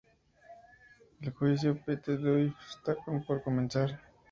[1.21, 2.95] El juicio de Pete Duffy está
[3.27, 3.99] por comenzar.